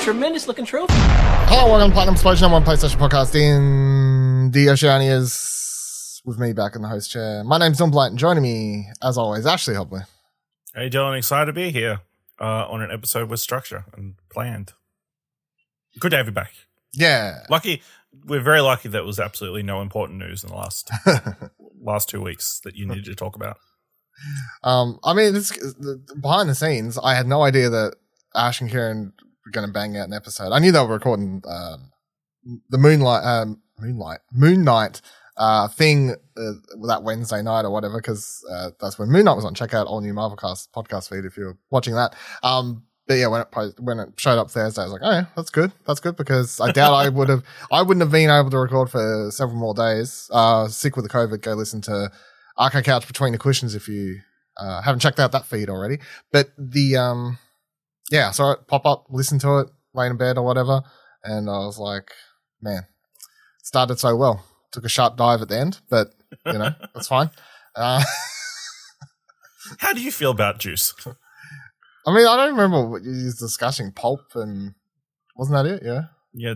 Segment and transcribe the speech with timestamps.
[0.00, 0.94] tremendous looking trophy.
[0.96, 6.74] Hello, welcome to Platinum Explosion on one PlayStation Podcast in the Oceanias with me back
[6.74, 7.44] in the host chair.
[7.44, 10.06] My name's Don Blight and joining me, as always, Ashley Hobley.
[10.74, 12.00] Hey Dylan, excited to be here
[12.40, 14.72] uh, on an episode with structure and planned.
[15.98, 16.52] Good to have you back.
[16.94, 17.40] Yeah.
[17.50, 17.82] Lucky,
[18.24, 20.90] we're very lucky that was absolutely no important news in the last
[21.82, 23.58] last two weeks that you needed to talk about.
[24.64, 25.52] Um, I mean, it's,
[26.20, 27.96] behind the scenes, I had no idea that
[28.34, 30.52] Ash and Kieran were going to bang out an episode.
[30.52, 31.90] I knew they were recording um,
[32.68, 35.00] the Moonlight, um, Moonlight, Moon Knight
[35.36, 36.52] uh, thing uh,
[36.86, 39.54] that Wednesday night or whatever, because uh, that's when Moon Knight was on.
[39.54, 42.14] Check out all new Marvelcast podcast feed if you're watching that.
[42.42, 45.24] Um, but yeah, when it when it showed up Thursday, I was like, oh yeah,
[45.34, 47.42] that's good, that's good because I doubt I would have,
[47.72, 50.30] I wouldn't have been able to record for several more days.
[50.32, 52.12] Uh, sick with the COVID, go listen to
[52.56, 54.20] Arco Couch Between the Cushions if you
[54.56, 55.98] uh, haven't checked out that feed already.
[56.30, 57.38] But the um,
[58.10, 60.82] yeah, so it pop up, listen to it, lay in bed or whatever,
[61.24, 62.10] and I was like,
[62.60, 62.82] man,
[63.62, 64.44] started so well.
[64.72, 66.08] Took a sharp dive at the end, but
[66.46, 67.30] you know that's fine.
[67.74, 68.02] Uh,
[69.78, 70.94] How do you feel about Juice?
[72.06, 74.74] I mean, I don't remember what you was discussing pulp and
[75.36, 75.82] wasn't that it?
[75.84, 76.02] Yeah.
[76.32, 76.54] Yeah.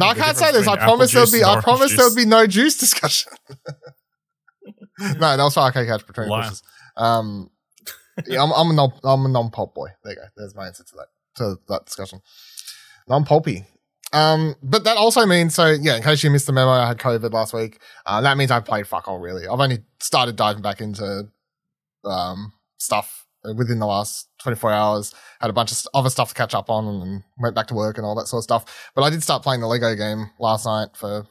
[0.00, 0.66] no, I can't say this.
[0.66, 1.44] I promise there'll be.
[1.44, 1.98] I promise juice.
[1.98, 3.32] there'll be no juice discussion.
[4.98, 6.30] no, that was for okay, catch between.
[6.96, 7.50] Um,
[8.26, 9.88] yeah, I'm, I'm a non, I'm a non pulp boy.
[10.02, 10.26] There you go.
[10.36, 12.20] There's my answer to that to that discussion.
[13.08, 13.64] Non pulpy.
[14.12, 15.96] Um, but that also means so yeah.
[15.96, 17.80] In case you missed the memo, I had COVID last week.
[18.04, 19.46] Uh, that means I've played fuck all really.
[19.46, 21.28] I've only started diving back into
[22.04, 25.14] um stuff within the last 24 hours.
[25.40, 27.98] Had a bunch of other stuff to catch up on, and went back to work
[27.98, 28.90] and all that sort of stuff.
[28.94, 31.26] But I did start playing the Lego game last night for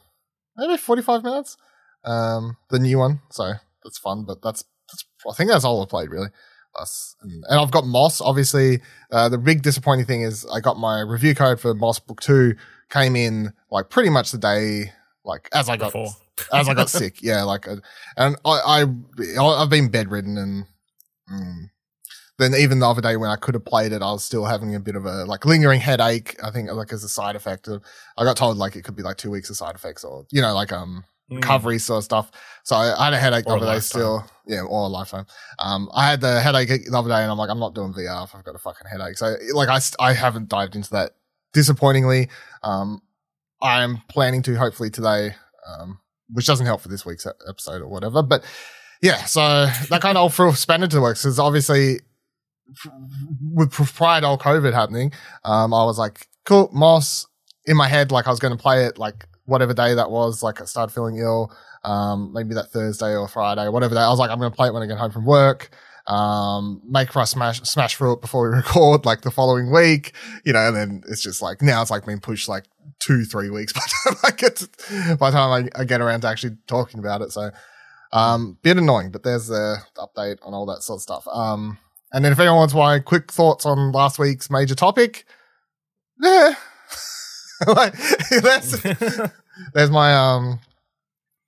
[0.56, 1.56] maybe 45 minutes.
[2.04, 4.24] Um, the new one, so that's fun.
[4.24, 6.28] But that's, that's I think that's all I played really.
[6.80, 7.16] Us.
[7.22, 8.20] And, and I've got Moss.
[8.20, 8.80] Obviously,
[9.10, 12.56] uh, the big disappointing thing is I got my review code for Moss Book Two
[12.88, 14.92] came in like pretty much the day
[15.24, 16.14] like as I got Before.
[16.52, 17.22] as I got sick.
[17.22, 17.76] Yeah, like, uh,
[18.16, 18.84] and I,
[19.36, 20.66] I, I've been bedridden, and
[21.30, 21.70] mm,
[22.38, 24.74] then even the other day when I could have played it, I was still having
[24.74, 26.36] a bit of a like lingering headache.
[26.42, 27.82] I think like as a side effect of,
[28.16, 30.40] I got told like it could be like two weeks of side effects, or you
[30.40, 31.04] know, like um.
[31.30, 32.30] Recovery sort of stuff.
[32.62, 34.24] So I, I had a headache the Or a other day still.
[34.46, 35.26] Yeah, or a lifetime.
[35.58, 38.24] Um, I had the headache the other day, and I'm like, I'm not doing VR
[38.24, 39.18] if I've got a fucking headache.
[39.18, 41.12] So like, I I haven't dived into that.
[41.52, 42.28] Disappointingly,
[42.62, 43.00] um,
[43.62, 45.34] I'm planning to hopefully today,
[45.66, 48.22] um, which doesn't help for this week's episode or whatever.
[48.22, 48.44] But
[49.00, 52.00] yeah, so that kind of all threw a spanner the works because obviously
[53.52, 55.12] with prior to all COVID happening,
[55.44, 57.26] um, I was like, cool, Moss
[57.66, 60.42] in my head, like I was going to play it like whatever day that was,
[60.42, 61.52] like I started feeling ill,
[61.84, 64.00] um, maybe that Thursday or Friday, whatever day.
[64.00, 65.70] I was like, I'm going to play it when I get home from work.
[66.06, 70.12] Um, make for us smash, smash through it before we record like the following week,
[70.44, 72.64] you know, and then it's just like, now it's like being pushed like
[73.00, 76.00] two, three weeks by the time I get to, by the time I, I get
[76.00, 77.32] around to actually talking about it.
[77.32, 77.50] So,
[78.12, 81.26] um, bit annoying, but there's the update on all that sort of stuff.
[81.28, 81.78] Um,
[82.12, 85.24] and then if anyone wants my quick thoughts on last week's major topic,
[86.20, 86.54] yeah.
[87.66, 87.94] like,
[88.42, 88.80] that's,
[89.74, 90.60] there's my um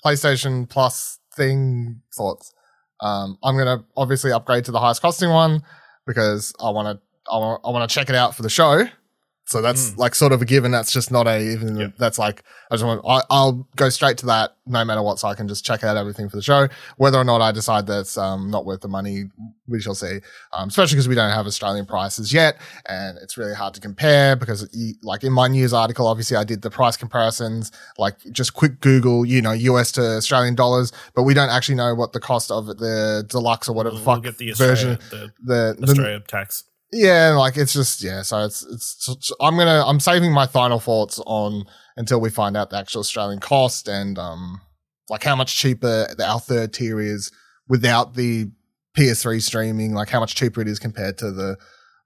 [0.04, 2.52] PlayStation Plus thing thoughts.
[3.00, 5.62] Um, I'm gonna obviously upgrade to the highest costing one
[6.06, 8.88] because I want to I want I want to check it out for the show.
[9.48, 9.96] So that's Mm.
[9.96, 10.70] like sort of a given.
[10.72, 11.78] That's just not a even.
[11.78, 11.92] Yep.
[11.96, 13.00] That's like I just want.
[13.08, 15.96] I, I'll go straight to that no matter what, so I can just check out
[15.96, 16.68] everything for the show.
[16.98, 19.30] Whether or not I decide that's um, not worth the money,
[19.66, 20.18] we shall see.
[20.52, 24.36] Um, especially because we don't have Australian prices yet, and it's really hard to compare
[24.36, 28.52] because, you, like in my news article, obviously I did the price comparisons, like just
[28.52, 32.20] quick Google, you know, US to Australian dollars, but we don't actually know what the
[32.20, 34.98] cost of the deluxe or whatever We'll, the fuck we'll get the version.
[35.08, 36.64] The, the the Australia tax.
[36.92, 38.22] Yeah, like it's just yeah.
[38.22, 39.32] So it's it's.
[39.40, 41.64] I'm gonna I'm saving my final thoughts on
[41.96, 44.60] until we find out the actual Australian cost and um
[45.08, 47.30] like how much cheaper our third tier is
[47.68, 48.50] without the
[48.96, 49.94] PS3 streaming.
[49.94, 51.56] Like how much cheaper it is compared to the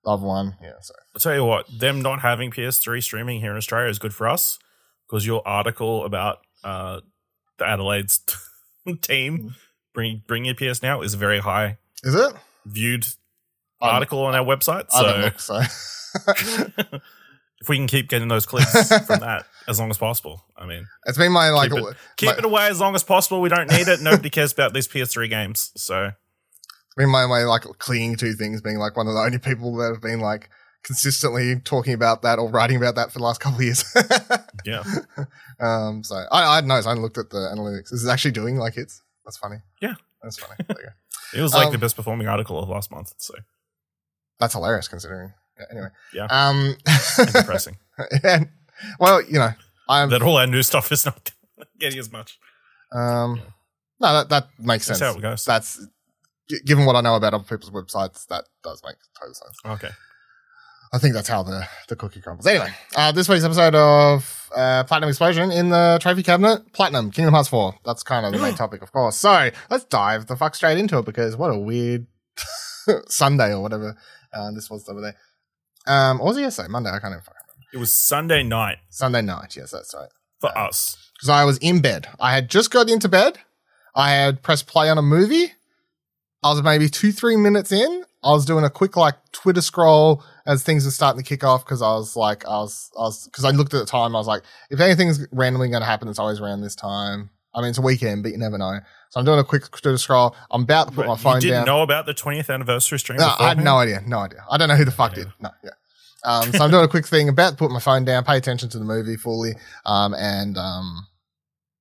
[0.04, 0.56] other one.
[0.62, 0.72] Yeah.
[0.80, 4.14] So I'll tell you what, them not having PS3 streaming here in Australia is good
[4.14, 4.58] for us
[5.06, 7.00] because your article about uh,
[7.58, 8.20] the Adelaide's
[9.02, 9.54] team
[9.92, 12.32] bring bring your PS now is very high is it?
[12.64, 13.06] viewed
[13.90, 14.86] article on our website.
[14.92, 15.60] I So look so.
[17.60, 18.70] if we can keep getting those clicks
[19.06, 22.32] from that as long as possible, I mean, it's been my like keep, it, my-
[22.38, 23.40] it away as long as possible.
[23.40, 24.00] We don't need it.
[24.00, 25.72] Nobody cares about these PS3 games.
[25.76, 26.12] So I
[26.96, 29.92] mean, my, my like clinging to things being like one of the only people that
[29.92, 30.50] have been like
[30.84, 33.84] consistently talking about that or writing about that for the last couple of years.
[34.64, 34.82] yeah,
[35.60, 36.80] um, so I, I know.
[36.80, 37.92] So I looked at the analytics.
[37.92, 39.00] Is it actually doing like hits?
[39.24, 39.56] That's funny.
[39.80, 39.94] Yeah.
[40.22, 40.56] That's funny.
[40.68, 41.38] There you go.
[41.38, 43.12] it was like Um, the best performing article of last month.
[43.18, 43.34] So
[44.42, 45.32] That's hilarious considering.
[45.70, 45.86] Anyway.
[46.12, 46.24] Yeah.
[46.24, 46.76] Um,
[47.32, 47.76] depressing.
[48.24, 48.48] and,
[48.98, 49.50] well, you know,
[49.88, 50.10] I'm.
[50.10, 51.30] that all our new stuff is not
[51.78, 52.40] getting as much.
[52.90, 53.40] Um,
[54.00, 55.12] no, that that makes That's sense.
[55.12, 55.44] how it goes.
[55.44, 55.86] That's
[56.64, 59.58] given what I know about other people's websites, that does make total sense.
[59.64, 59.90] Okay.
[60.92, 62.48] I think that's how the, the cookie crumbles.
[62.48, 67.32] Anyway, uh, this week's episode of uh, Platinum Explosion in the trophy cabinet, Platinum, Kingdom
[67.32, 67.76] Hearts 4.
[67.84, 69.16] That's kind of the main topic, of course.
[69.16, 72.08] So let's dive the fuck straight into it because what a weird
[73.06, 73.96] Sunday or whatever
[74.34, 75.16] uh, this was the other day.
[75.86, 76.68] Um, what was it yesterday?
[76.68, 76.90] Monday?
[76.90, 77.66] I can't even fucking remember.
[77.72, 79.56] It was Sunday night Sunday night.
[79.56, 80.10] Yes, that's right.
[80.40, 80.96] for us.
[81.14, 82.08] Because I was in bed.
[82.20, 83.38] I had just got into bed.
[83.94, 85.52] I had pressed play on a movie.
[86.42, 88.04] I was maybe two, three minutes in.
[88.24, 91.64] I was doing a quick like Twitter scroll as things were starting to kick off
[91.64, 94.14] because I was like, I was, I was, because I looked at the time.
[94.14, 97.30] I was like, if anything's randomly going to happen, it's always around this time.
[97.54, 98.78] I mean, it's a weekend, but you never know.
[99.10, 100.34] So I'm doing a quick Twitter scroll.
[100.50, 101.66] I'm about to put my But phone you didn't down.
[101.66, 103.18] know about the 20th anniversary stream?
[103.18, 104.00] No, I had no idea.
[104.06, 104.42] No idea.
[104.50, 105.28] I don't know who the fuck did.
[105.40, 105.70] No, yeah.
[106.24, 108.68] Um, so I'm doing a quick thing, about to put my phone down, pay attention
[108.70, 109.52] to the movie fully.
[109.84, 111.06] Um, and, um,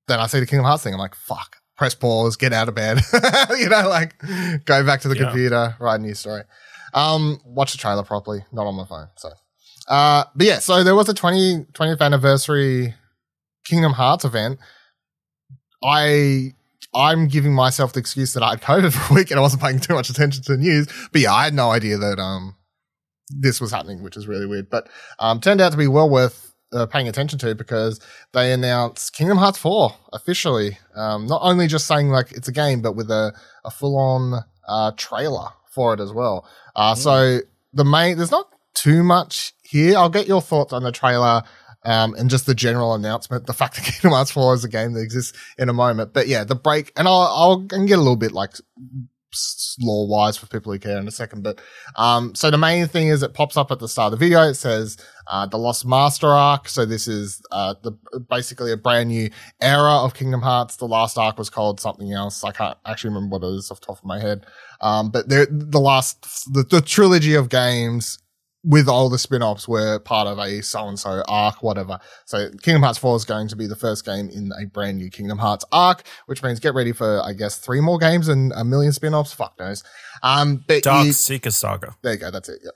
[0.08, 0.94] then I see the Kingdom Hearts thing.
[0.94, 3.00] I'm like, fuck, press pause, get out of bed.
[3.58, 4.16] you know, like
[4.66, 5.24] go back to the Yeah.
[5.26, 6.42] computer, write a new story.
[6.94, 9.08] Um, watch the trailer properly, not on my phone.
[9.16, 9.30] So,
[9.88, 12.96] uh, but yeah, so there was a 20, 20th anniversary
[13.64, 14.60] Kingdom Hearts event.
[15.83, 16.54] I,
[16.94, 19.62] I'm giving myself the excuse that I had COVID for a week and I wasn't
[19.62, 20.88] paying too much attention to the news.
[21.12, 22.56] But yeah, I had no idea that, um,
[23.30, 24.69] this was happening, which is really weird.
[24.69, 24.89] But,
[25.19, 28.00] um, turned out to be well worth uh, paying attention to because
[28.33, 30.78] they announced Kingdom Hearts 4 officially.
[30.95, 33.34] Um, not only just saying like it's a game, but with a,
[33.66, 36.48] a full on, uh, trailer for it as well.
[36.75, 37.39] Uh, so
[37.74, 39.98] the main, there's not too much here.
[39.98, 41.44] I'll get your thoughts on the trailer.
[41.83, 44.94] Um, and just the general announcement, the fact that Kingdom Hearts 4 is a game
[44.94, 46.13] that exists in a moment.
[46.13, 48.56] But yeah, the break, and I'll, I'll can get a little bit like
[49.80, 51.44] law wise for people who care in a second.
[51.44, 51.62] But,
[51.95, 54.42] um, so the main thing is it pops up at the start of the video.
[54.42, 54.98] It says,
[55.28, 56.68] uh, the Lost Master arc.
[56.68, 57.94] So this is, uh, the,
[58.30, 59.30] basically a brand new
[59.62, 60.75] era of Kingdom Hearts.
[60.75, 62.44] The last arc was called something else.
[62.44, 64.45] I can't actually remember what it is off the top of my head.
[64.81, 68.19] Um, but the last, the, the trilogy of games
[68.63, 71.98] with all the spin-offs were part of a so-and-so arc, whatever.
[72.25, 75.10] So Kingdom Hearts 4 is going to be the first game in a brand new
[75.10, 78.63] Kingdom Hearts arc, which means get ready for, I guess, three more games and a
[78.63, 79.34] million spin-offs.
[79.34, 79.84] Fuck knows.
[80.22, 81.96] Um, but Dark you- Seeker Saga.
[82.04, 82.30] there you go.
[82.30, 82.60] That's it.
[82.63, 82.74] Yep.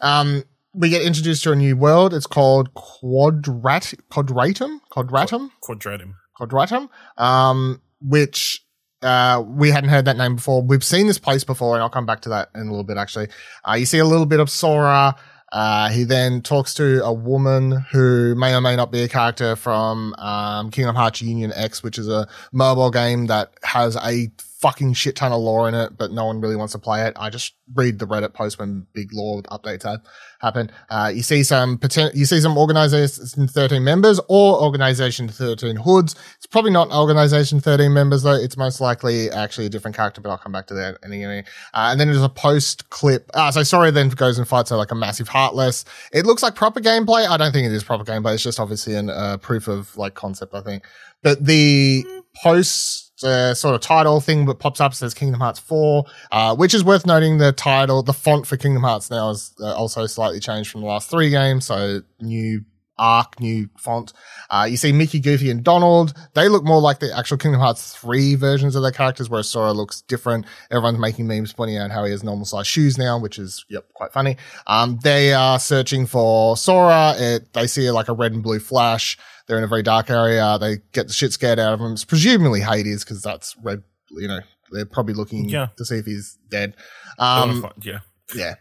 [0.00, 0.42] Um,
[0.74, 2.14] we get introduced to a new world.
[2.14, 6.14] It's called Quadrat, Quadratum, Quadratum, Quadratum.
[6.38, 8.64] Quadratum, um, which
[9.02, 10.62] uh, we hadn't heard that name before.
[10.62, 12.96] We've seen this place before, and I'll come back to that in a little bit.
[12.96, 13.28] Actually,
[13.68, 15.16] uh, you see a little bit of Sora.
[15.52, 19.56] Uh, he then talks to a woman who may or may not be a character
[19.56, 24.92] from um, Kingdom Hearts Union X, which is a mobile game that has a fucking
[24.92, 27.12] shit ton of lore in it, but no one really wants to play it.
[27.16, 30.00] I just read the Reddit post when big lore updates had
[30.40, 30.70] happen.
[30.90, 36.16] Uh, you see some poten- you see some organization 13 members or organization 13 hoods.
[36.36, 38.34] It's probably not organization 13 members though.
[38.34, 41.44] It's most likely actually a different character, but I'll come back to that anyway.
[41.72, 43.30] Uh, and then there's a post clip.
[43.34, 45.84] Uh, so Sora then goes and fights a, like a massive Heartless.
[46.12, 47.28] It looks like proper gameplay.
[47.28, 48.34] I don't think it is proper gameplay.
[48.34, 50.84] It's just obviously an uh, proof of like concept, I think.
[51.22, 52.04] But the
[52.42, 56.74] post uh, sort of title thing that pops up says Kingdom Hearts 4, uh, which
[56.74, 60.40] is worth noting the title, the font for Kingdom Hearts now is uh, also slightly
[60.40, 61.66] changed from the last three games.
[61.66, 62.64] So new
[62.98, 64.12] arc, new font.
[64.50, 66.14] Uh, you see Mickey, Goofy, and Donald.
[66.34, 69.72] They look more like the actual Kingdom Hearts 3 versions of their characters, whereas Sora
[69.72, 70.46] looks different.
[70.70, 73.84] Everyone's making memes pointing out how he has normal size shoes now, which is, yep,
[73.94, 74.36] quite funny.
[74.66, 77.14] Um, they are searching for Sora.
[77.16, 79.16] It, they see like a red and blue flash.
[79.46, 80.58] They're in a very dark area.
[80.60, 81.92] They get the shit scared out of him.
[81.92, 84.40] It's presumably Hades because that's red, you know,
[84.70, 85.68] they're probably looking Yeah.
[85.76, 86.74] to see if he's dead.
[87.18, 88.00] Um, yeah.
[88.34, 88.54] yeah.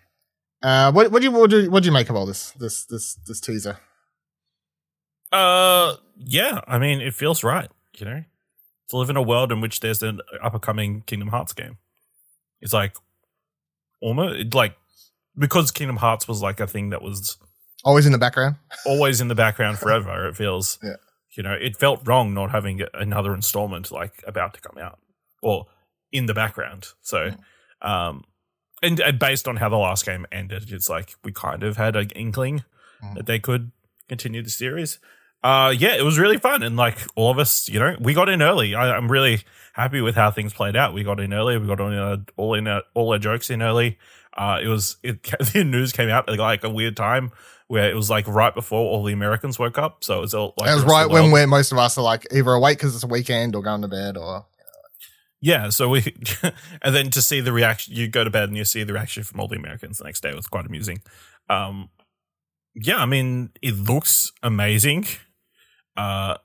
[0.63, 2.51] Uh, what, what do you, what do you, what do you make of all this,
[2.51, 3.77] this, this, this teaser?
[5.31, 6.61] Uh, yeah.
[6.67, 7.69] I mean, it feels right.
[7.97, 8.23] You know,
[8.89, 11.77] to live in a world in which there's an up and coming Kingdom Hearts game.
[12.61, 12.95] It's like
[14.01, 14.75] almost like
[15.37, 17.37] because Kingdom Hearts was like a thing that was
[17.83, 18.55] Always in the background.
[18.85, 20.27] always in the background forever.
[20.27, 20.95] It feels, Yeah.
[21.35, 24.99] you know, it felt wrong not having another installment like about to come out
[25.43, 25.67] or
[26.11, 26.87] in the background.
[27.01, 27.31] So,
[27.81, 28.23] um,
[28.81, 31.95] and, and based on how the last game ended, it's like we kind of had
[31.95, 32.63] an inkling
[33.03, 33.13] Mm.
[33.15, 33.71] that they could
[34.09, 34.97] continue the series.
[35.43, 38.27] Uh, yeah, it was really fun, and like all of us, you know, we got
[38.27, 38.75] in early.
[38.75, 40.93] I, I'm really happy with how things played out.
[40.93, 41.57] We got in early.
[41.57, 43.97] We got on uh, all in uh, all our jokes in early.
[44.35, 47.31] Uh, it was it the news came out at like a weird time
[47.67, 50.03] where it was like right before all the Americans woke up.
[50.03, 52.25] So it was all like That was right when we're, most of us are like
[52.31, 54.45] either awake because it's a weekend or going to bed or.
[55.39, 56.15] Yeah, so we,
[56.81, 59.23] and then to see the reaction, you go to bed and you see the reaction
[59.23, 61.03] from all the Americans the next day was quite amusing.
[61.47, 61.89] Um,
[62.73, 65.05] yeah, I mean, it looks amazing.
[65.97, 66.37] Uh,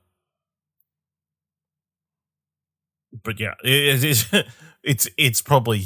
[3.23, 4.27] but yeah, it, it is.
[4.85, 5.85] It's it's probably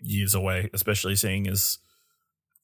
[0.00, 1.80] years away, especially seeing as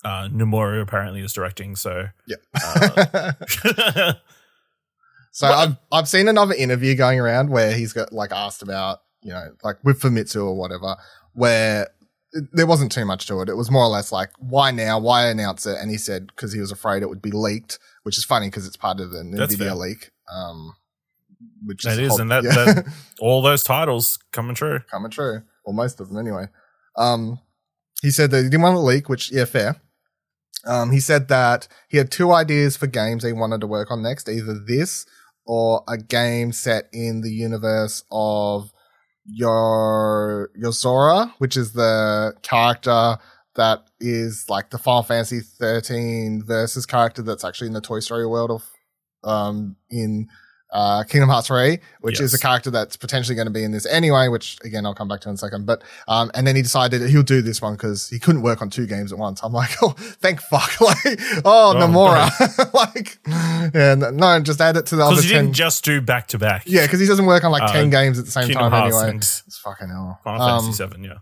[0.03, 1.77] uh, Nomura apparently is directing.
[1.77, 2.37] So Yeah.
[2.55, 3.33] Uh,
[5.31, 9.35] so I've I've seen another interview going around where he's got like asked about you
[9.35, 10.97] know like with Famitsu or whatever
[11.35, 11.89] where
[12.53, 13.49] there wasn't too much to it.
[13.49, 14.99] It was more or less like why now?
[14.99, 15.77] Why announce it?
[15.79, 18.67] And he said because he was afraid it would be leaked, which is funny because
[18.67, 20.11] it's part of the Nvidia leak.
[20.33, 20.75] Um,
[21.67, 22.51] which That is, hot- and that- yeah.
[22.55, 22.87] that-
[23.21, 24.81] all those titles coming true.
[24.91, 26.47] coming true, or most of them anyway.
[26.97, 27.39] Um,
[28.03, 29.77] he said that he didn't want to leak, which yeah, fair.
[30.67, 34.03] Um, he said that he had two ideas for games he wanted to work on
[34.03, 35.05] next, either this
[35.47, 38.71] or a game set in the universe of
[39.27, 43.19] your Yozora, which is the character
[43.57, 48.27] that is like the Final Fantasy 13 versus character that's actually in the Toy Story
[48.27, 48.65] world of
[49.25, 50.29] um in
[50.73, 53.87] uh, Kingdom Hearts 3, which is a character that's potentially going to be in this
[53.87, 55.67] anyway, which again, I'll come back to in a second.
[55.67, 58.71] But, um, and then he decided he'll do this one because he couldn't work on
[58.71, 59.41] two games at once.
[59.45, 59.91] I'm like, oh,
[60.21, 60.81] thank fuck.
[60.81, 60.97] like,
[61.45, 62.75] oh, Oh, Nomura.
[62.75, 63.19] like,
[63.73, 65.45] yeah, no, just add it to the other Because he 10.
[65.45, 66.65] didn't just do back to back.
[66.67, 68.73] yeah, because he doesn't work on like Uh, 10 games at the same Kingdom time
[68.73, 69.11] Hearts anyway.
[69.11, 70.19] and It's fucking hell.
[70.25, 71.05] Final Um, Fantasy Seven.
[71.05, 71.19] Yeah.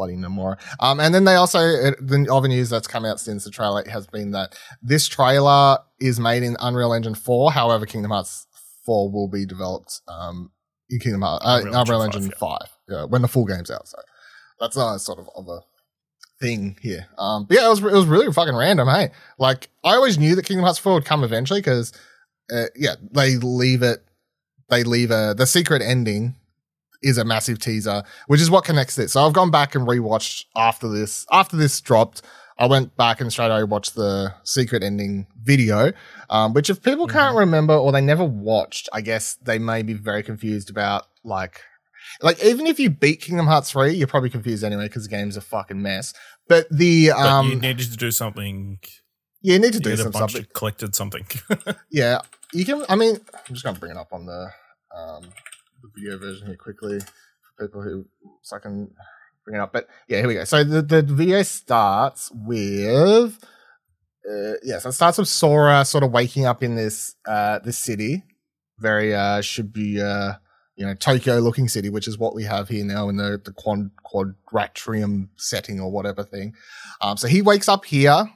[0.00, 0.58] Bloody Nomura.
[0.80, 3.84] Um, and then they also, uh, the other news that's come out since the trailer
[3.86, 7.52] has been that this trailer is made in Unreal Engine 4.
[7.52, 8.46] However, Kingdom Hearts
[8.86, 10.52] 4 will be developed, um,
[10.88, 13.70] in Kingdom Hearts, uh, Unreal Unreal, Engine Engine 5, 5, yeah, when the full game's
[13.70, 13.86] out.
[13.86, 13.98] So
[14.58, 15.60] that's a sort of other
[16.40, 17.06] thing here.
[17.18, 18.88] Um, but yeah, it was, it was really fucking random.
[18.88, 21.92] Hey, like I always knew that Kingdom Hearts 4 would come eventually because,
[22.50, 24.02] uh, yeah, they leave it,
[24.70, 26.36] they leave a, the secret ending
[27.02, 29.08] is a massive teaser, which is what connects it.
[29.10, 31.26] So I've gone back and rewatched after this.
[31.32, 32.22] After this dropped,
[32.58, 35.92] I went back and straight away watched the secret ending video,
[36.28, 39.94] um, which if people can't remember or they never watched, I guess they may be
[39.94, 41.62] very confused about like,
[42.20, 45.38] like even if you beat Kingdom Hearts 3, you're probably confused anyway because the game's
[45.38, 46.12] a fucking mess.
[46.48, 48.78] But the, But um, you needed to do something.
[49.40, 50.34] Yeah, you need to You do some stuff.
[50.52, 51.24] collected something.
[51.90, 52.20] Yeah,
[52.52, 52.84] you can.
[52.90, 54.50] I mean, I'm just going to bring it up on the
[54.94, 55.24] um,
[55.82, 58.06] the video version here quickly for people who
[58.42, 58.90] so I can
[59.44, 59.72] bring it up.
[59.72, 60.44] But yeah, here we go.
[60.44, 63.38] So the the video starts with
[64.28, 67.78] uh, yeah, so it starts with Sora sort of waking up in this uh this
[67.78, 68.24] city,
[68.78, 70.34] very uh should be uh
[70.76, 73.52] you know Tokyo looking city, which is what we have here now in the the
[73.52, 76.54] quad, quadratrium setting or whatever thing.
[77.00, 78.30] Um, so he wakes up here.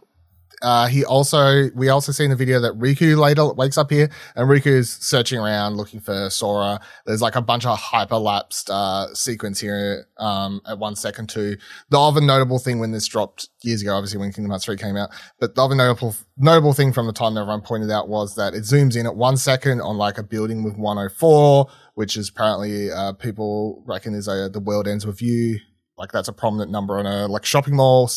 [0.62, 4.10] Uh, he also, we also see in the video that Riku later wakes up here
[4.36, 6.80] and Riku's searching around looking for Sora.
[7.06, 11.56] There's like a bunch of hyperlapsed, uh, sequence here, um, at one second too.
[11.90, 14.96] The other notable thing when this dropped years ago, obviously when Kingdom Hearts 3 came
[14.96, 18.34] out, but the other notable, notable thing from the time that everyone pointed out was
[18.36, 22.28] that it zooms in at one second on like a building with 104, which is
[22.28, 25.58] apparently, uh, people reckon is a, the world ends with you.
[25.96, 28.10] Like that's a prominent number on a like shopping mall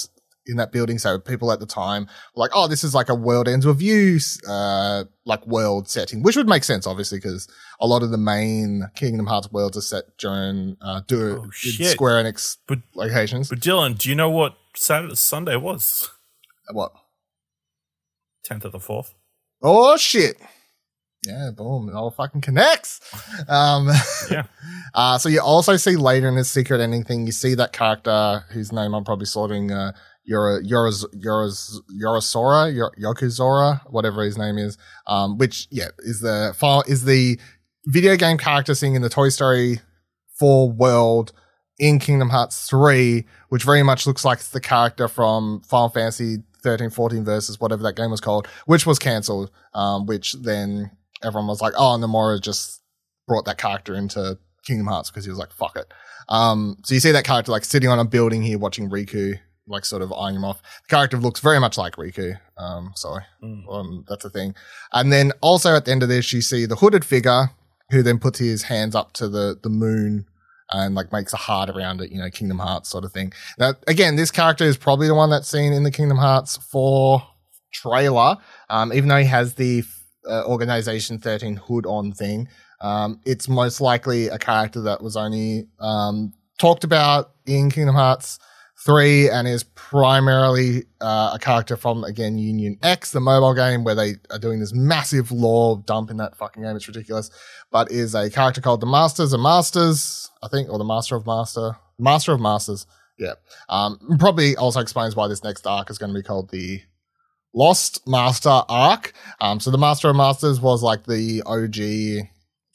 [0.48, 0.98] in that building.
[0.98, 3.82] So people at the time were like, oh, this is like a world ends with
[3.82, 7.48] you, uh, like world setting, which would make sense, obviously, because
[7.80, 11.50] a lot of the main Kingdom Hearts worlds are set during, uh, do Oh.
[11.52, 13.50] Square Enix But- locations.
[13.50, 16.10] but Dylan, do you know what Saturday Sunday was?
[16.72, 16.92] what?
[18.44, 19.14] Tenth of the fourth.
[19.62, 20.38] Oh shit.
[21.26, 21.90] Yeah, boom.
[21.90, 23.02] It all fucking connects.
[23.50, 23.90] Um,
[24.32, 24.44] Yeah.
[24.94, 28.46] uh, so you also see later in this secret ending thing, you see that character
[28.52, 29.94] whose name I'm probably slaughtering, uh,
[30.28, 34.78] Yora's, Yorosora, Yor- Yokuzora, whatever his name is.
[35.08, 37.40] Um, which, yeah, is the file, is the
[37.86, 39.80] video game character singing in the Toy Story
[40.38, 41.32] 4 world
[41.80, 46.90] in Kingdom Hearts 3, which very much looks like the character from Final Fantasy 13,
[46.90, 49.50] 14 versus whatever that game was called, which was cancelled.
[49.74, 50.92] Um, which then
[51.24, 52.82] everyone was like, oh, Nomura just
[53.28, 55.94] brought that character into Kingdom Hearts because he was like, fuck it.
[56.30, 59.86] Um, so you see that character like sitting on a building here watching Riku, like
[59.86, 60.62] sort of eyeing him off.
[60.88, 62.40] The character looks very much like Riku.
[62.58, 63.24] Um, sorry.
[63.44, 63.72] Mm.
[63.72, 64.56] Um, that's a thing.
[64.94, 67.50] And then also at the end of this, you see the hooded figure
[67.92, 70.26] who then puts his hands up to the, the moon
[70.72, 73.32] and like makes a heart around it, you know, Kingdom Hearts sort of thing.
[73.58, 77.22] Now, again, this character is probably the one that's seen in the Kingdom Hearts 4
[77.74, 78.38] trailer.
[78.70, 79.84] Um, even though he has the
[80.30, 82.50] uh, Organization 13 hood on thing,
[82.82, 88.40] um, it's most likely a character that was only um, talked about in Kingdom Hearts
[88.86, 93.96] 3 and is primarily uh, a character from, again, Union X, the mobile game, where
[93.96, 96.76] they are doing this massive lore dump in that fucking game.
[96.76, 97.32] It's ridiculous.
[97.72, 101.26] But is a character called the Masters of Masters, I think, or the Master of
[101.26, 102.86] Master, Master of Masters.
[103.18, 103.34] Yeah.
[103.68, 106.82] Um, probably also explains why this next arc is going to be called the
[107.54, 109.14] Lost Master arc.
[109.42, 112.28] Um, so the Master of Masters was like the OG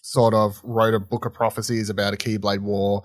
[0.02, 3.04] sort of wrote a book of prophecies about a Keyblade War,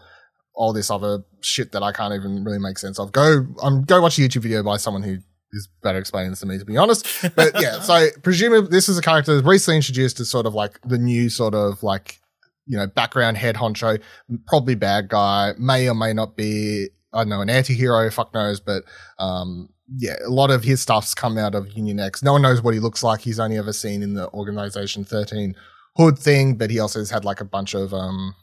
[0.57, 3.11] all this other shit that I can't even really make sense of.
[3.11, 5.19] Go, um, go watch a YouTube video by someone who
[5.53, 7.07] is better explaining this than me, to be honest.
[7.35, 10.81] But yeah, so presumably this is a character that's recently introduced as sort of like
[10.81, 12.19] the new sort of like,
[12.65, 14.01] you know, background head honcho,
[14.47, 18.59] probably bad guy, may or may not be, I don't know, an anti-hero, fuck knows,
[18.59, 18.83] but,
[19.19, 22.21] um, yeah, a lot of his stuff's come out of Union X.
[22.21, 23.21] No one knows what he looks like.
[23.21, 25.55] He's only ever seen in the Organization 13
[25.95, 28.35] hood thing, but he also has had like a bunch of, um,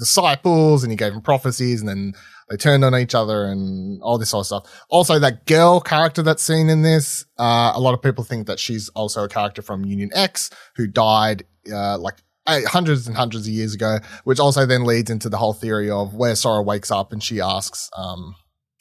[0.00, 2.12] disciples and he gave them prophecies and then
[2.50, 4.84] they turned on each other and all this sort of stuff.
[4.88, 8.58] Also, that girl character that's seen in this, uh, a lot of people think that
[8.58, 12.16] she's also a character from Union X who died, uh, like
[12.48, 16.14] hundreds and hundreds of years ago, which also then leads into the whole theory of
[16.14, 18.34] where Sora wakes up and she asks, um,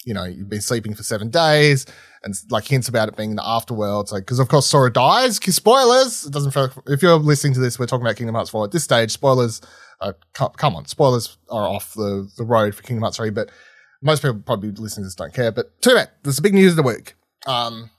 [0.06, 1.86] you know, you've been sleeping for seven days
[2.24, 4.08] and like hints about it being the afterworld.
[4.08, 5.36] So, cause of course Sora dies.
[5.36, 6.26] Spoilers.
[6.26, 8.72] It doesn't feel, if you're listening to this, we're talking about Kingdom Hearts 4 at
[8.72, 9.12] this stage.
[9.12, 9.62] Spoilers
[10.02, 13.50] uh, come on, spoilers are off the, the road for Kingdom Hearts 3, but
[14.02, 15.52] most people probably listening to this don't care.
[15.52, 16.10] But too bad.
[16.24, 17.16] There's a big news of the week.
[17.46, 17.90] Um,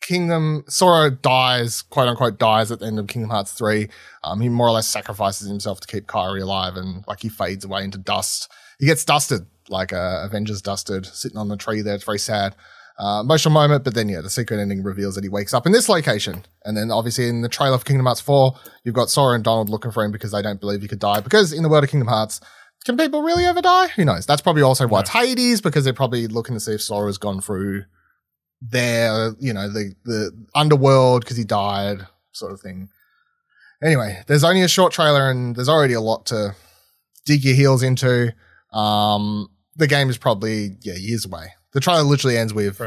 [0.00, 3.88] Kingdom Sora dies, quote unquote, dies at the end of Kingdom Hearts 3.
[4.24, 7.64] Um, he more or less sacrifices himself to keep Kairi alive and like he fades
[7.64, 8.50] away into dust.
[8.78, 11.94] He gets dusted, like uh, Avengers dusted, sitting on the tree there.
[11.94, 12.56] It's very sad.
[13.00, 15.72] Uh, emotional moment, but then yeah, the secret ending reveals that he wakes up in
[15.72, 16.44] this location.
[16.66, 18.54] And then obviously in the trailer for Kingdom Hearts 4,
[18.84, 21.20] you've got Sora and Donald looking for him because they don't believe he could die.
[21.20, 22.42] Because in the world of Kingdom Hearts,
[22.84, 23.88] can people really ever die?
[23.88, 24.26] Who knows?
[24.26, 27.40] That's probably also why it's Hades, because they're probably looking to see if Sora's gone
[27.40, 27.84] through
[28.60, 32.90] their, you know, the, the underworld because he died, sort of thing.
[33.82, 36.54] Anyway, there's only a short trailer and there's already a lot to
[37.24, 38.34] dig your heels into.
[38.74, 41.54] Um, the game is probably, yeah, years away.
[41.72, 42.80] The trailer literally ends with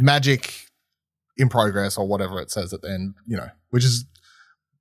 [0.00, 0.66] magic
[1.36, 4.04] in progress or whatever it says at the end, you know, which is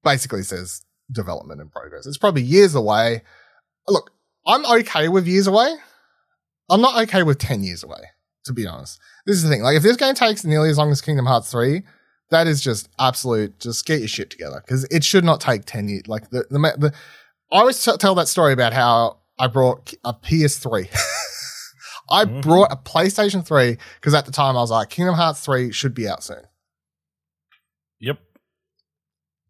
[0.03, 2.05] basically says development in progress.
[2.05, 3.23] It's probably years away.
[3.87, 4.11] Look,
[4.45, 5.75] I'm okay with years away.
[6.69, 8.01] I'm not okay with 10 years away,
[8.45, 8.99] to be honest.
[9.25, 9.63] This is the thing.
[9.63, 11.81] Like, if this game takes nearly as long as Kingdom Hearts 3,
[12.29, 15.89] that is just absolute, just get your shit together because it should not take 10
[15.89, 16.07] years.
[16.07, 16.93] Like, the, the, the
[17.51, 20.89] I always t- tell that story about how I brought a uh, PS3.
[22.11, 22.41] I mm-hmm.
[22.41, 25.93] brought a PlayStation 3 because at the time I was like, Kingdom Hearts 3 should
[25.93, 26.41] be out soon.
[27.99, 28.19] Yep.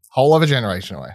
[0.10, 1.12] Whole of a generation away.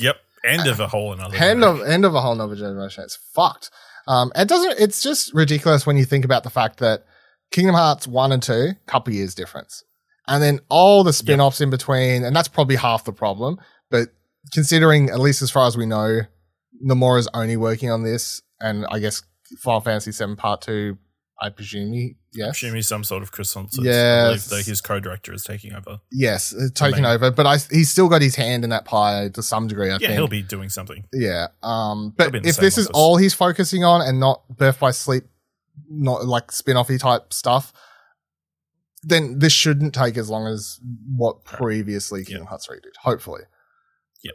[0.00, 0.16] Yep.
[0.44, 1.36] End of a whole another.
[1.36, 3.04] End of end of a whole another generation.
[3.04, 3.70] It's fucked.
[4.06, 4.78] Um, it doesn't.
[4.78, 7.06] It's just ridiculous when you think about the fact that
[7.50, 9.82] Kingdom Hearts one and two, couple years difference,
[10.28, 11.66] and then all the spin-offs yep.
[11.66, 13.58] in between, and that's probably half the problem.
[13.90, 14.08] But
[14.52, 16.20] considering, at least as far as we know,
[16.84, 19.22] Nomura's only working on this, and I guess
[19.58, 20.98] Final Fantasy VII Part Two.
[21.40, 22.46] I presume he, yes.
[22.46, 23.84] I presume he's some sort of consultant.
[23.84, 25.98] Yeah, his co-director is taking over.
[26.12, 29.42] Yes, uh, taking over, but I, he's still got his hand in that pie to
[29.42, 29.90] some degree.
[29.90, 30.12] I yeah, think.
[30.12, 31.04] he'll be doing something.
[31.12, 32.78] Yeah, um, but if this office.
[32.78, 35.24] is all he's focusing on and not Birth by Sleep,
[35.90, 37.72] not like spin-offy type stuff,
[39.02, 40.80] then this shouldn't take as long as
[41.16, 42.48] what previously Kingdom yep.
[42.48, 42.94] Hearts 3 did.
[43.02, 43.42] Hopefully.
[44.22, 44.34] Yep.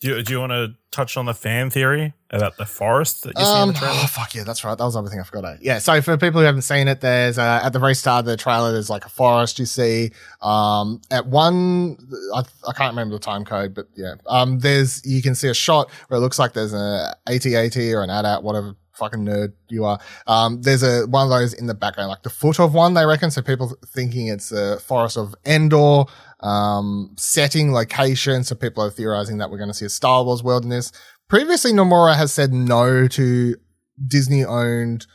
[0.00, 3.36] Do you, do you want to touch on the fan theory about the forest that
[3.36, 3.94] you see um, in the trailer?
[3.96, 4.78] Oh, fuck yeah, that's right.
[4.78, 5.60] That was the other thing I forgot.
[5.60, 8.26] Yeah, so for people who haven't seen it, there's uh, at the very start of
[8.26, 10.12] the trailer, there's like a forest you see.
[10.40, 11.98] Um, at one,
[12.32, 15.54] I, I can't remember the time code, but yeah, um, there's you can see a
[15.54, 19.84] shot where it looks like there's an AT-AT or an AT-AT, whatever fucking nerd you
[19.84, 19.98] are.
[20.26, 23.06] Um, there's a one of those in the background, like the foot of one, they
[23.06, 23.30] reckon.
[23.30, 26.04] So people thinking it's a forest of Endor
[26.40, 28.44] um, setting, location.
[28.44, 30.92] So people are theorizing that we're going to see a Star Wars world in this.
[31.28, 33.56] Previously, Nomura has said no to
[34.06, 35.06] Disney owned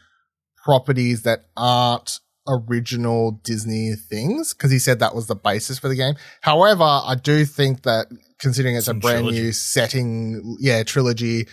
[0.64, 5.96] properties that aren't original Disney things because he said that was the basis for the
[5.96, 6.16] game.
[6.42, 8.08] However, I do think that
[8.40, 9.42] considering it's Some a brand trilogy.
[9.42, 11.48] new setting, yeah, trilogy,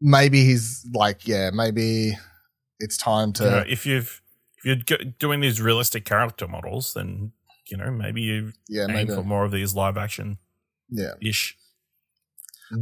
[0.00, 2.16] maybe he's like, yeah, maybe
[2.78, 3.44] it's time to.
[3.44, 4.20] You know, if you've
[4.58, 7.32] if you're doing these realistic character models, then
[7.70, 9.14] you know, maybe you yeah, aim maybe.
[9.14, 10.38] for more of these live action
[10.90, 11.56] yeah ish.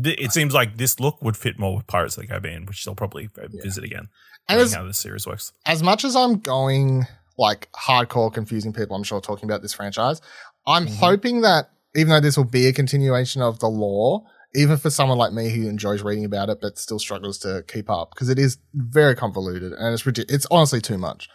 [0.05, 2.95] It seems like this look would fit more with Pirates of the Caribbean, which they'll
[2.95, 4.09] probably visit again.
[4.49, 5.53] And as, how this series works.
[5.67, 10.23] As much as I'm going like hardcore confusing people, I'm sure talking about this franchise,
[10.67, 10.95] I'm mm-hmm.
[10.95, 14.23] hoping that even though this will be a continuation of the lore,
[14.55, 17.89] even for someone like me who enjoys reading about it but still struggles to keep
[17.89, 21.29] up because it is very convoluted and it's it's honestly too much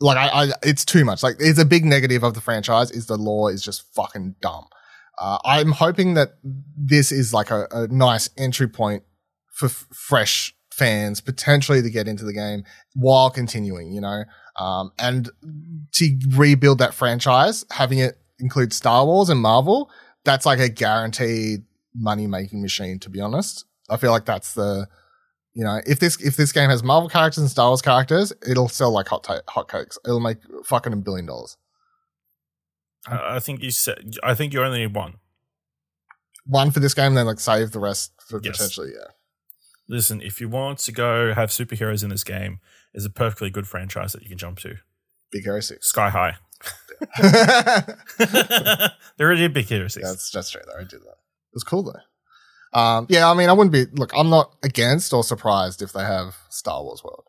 [0.00, 1.22] like I, I, it's too much.
[1.22, 4.66] Like it's a big negative of the franchise is the lore is just fucking dumb.
[5.18, 6.34] Uh, I'm hoping that
[6.76, 9.02] this is like a, a nice entry point
[9.52, 12.62] for f- fresh fans potentially to get into the game
[12.94, 14.22] while continuing, you know,
[14.56, 15.28] um, and
[15.94, 19.90] to rebuild that franchise, having it include Star Wars and Marvel,
[20.24, 21.64] that's like a guaranteed
[21.98, 22.98] money making machine.
[23.00, 24.86] To be honest, I feel like that's the,
[25.54, 28.68] you know, if this if this game has Marvel characters and Star Wars characters, it'll
[28.68, 29.98] sell like hot t- hot cakes.
[30.04, 31.56] It'll make fucking a billion dollars.
[33.06, 34.16] I I think you said.
[34.22, 35.14] I think you only need one.
[36.46, 38.56] One for this game, then like save the rest for Yes.
[38.56, 38.92] potentially.
[38.94, 39.08] Yeah,
[39.88, 42.60] Listen, if you want to go have superheroes in this game,
[42.94, 44.76] there's a perfectly good franchise that you can jump to.
[45.30, 45.88] Big Hero Six.
[45.88, 46.36] Sky High.
[48.18, 50.30] there already a Big Hero 6.
[50.32, 50.80] that's straight though.
[50.80, 51.16] I did that.
[51.50, 52.78] It was cool though.
[52.78, 53.86] Um, yeah, I mean, I wouldn't be.
[53.98, 57.24] Look, I'm not against or surprised if they have Star Wars World.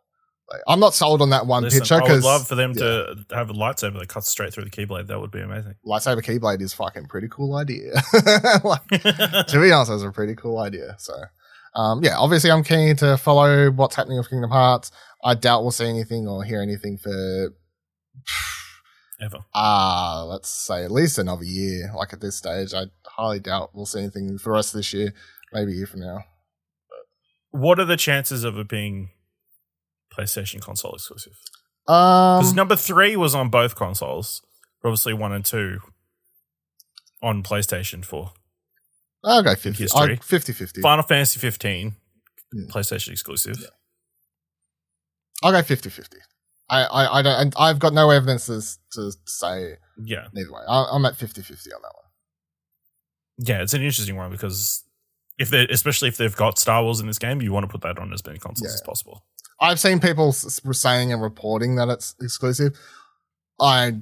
[0.51, 3.15] Like, I'm not sold on that one Listen, picture I would love for them to
[3.31, 5.07] have a lightsaber that cuts straight through the keyblade.
[5.07, 5.75] That would be amazing.
[5.85, 7.93] lightsaber keyblade is fucking pretty cool idea.
[8.63, 10.95] like, to be honest, it's a pretty cool idea.
[10.97, 11.13] So,
[11.75, 14.91] um, yeah, obviously, I'm keen to follow what's happening with Kingdom Hearts.
[15.23, 17.53] I doubt we'll see anything or hear anything for,
[19.21, 19.39] Ever.
[19.53, 21.91] uh, let's say at least another year.
[21.95, 22.85] Like at this stage, I
[23.19, 25.13] highly doubt we'll see anything for the rest of this year,
[25.53, 26.23] maybe a year from now.
[27.51, 29.09] What are the chances of it being
[30.15, 31.33] PlayStation console exclusive?
[31.85, 34.41] Because Um, number three was on both consoles,
[34.83, 35.79] obviously one and two
[37.21, 38.31] on PlayStation 4.
[39.23, 39.83] I'll go 50.
[39.83, 40.15] history.
[40.21, 40.81] 50 50.
[40.81, 41.95] Final Fantasy 15,
[42.51, 42.65] Hmm.
[42.71, 43.57] PlayStation exclusive.
[43.59, 43.67] Yeah.
[45.43, 46.17] I'll go 50 50.
[46.69, 48.61] I, I, I don't, and I've got no evidence to,
[48.93, 50.27] to say Yeah.
[50.33, 50.61] neither way.
[50.69, 52.05] I, I'm at 50 50 on that one.
[53.41, 54.83] Yeah, it's an interesting one because
[55.37, 57.81] if they especially if they've got Star Wars in this game, you want to put
[57.81, 58.73] that on as many consoles Yeah.
[58.75, 59.23] as possible.
[59.61, 62.77] I've seen people saying and reporting that it's exclusive.
[63.59, 63.93] I,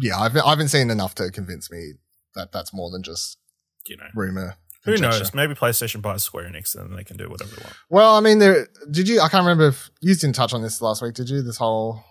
[0.00, 1.92] yeah, I've, I haven't seen enough to convince me
[2.34, 3.38] that that's more than just
[3.86, 4.04] You know.
[4.14, 4.56] rumor.
[4.84, 5.18] Who conjecture.
[5.18, 5.34] knows?
[5.34, 7.74] Maybe PlayStation buys Square Enix and then they can do whatever they want.
[7.90, 8.68] Well, I mean, there.
[8.90, 9.20] Did you?
[9.20, 11.14] I can't remember if you didn't touch on this last week.
[11.14, 11.42] Did you?
[11.42, 12.04] This whole